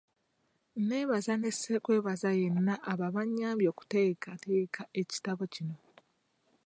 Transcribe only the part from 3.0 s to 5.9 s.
abanyambye okuteekateeka ekitabo kino.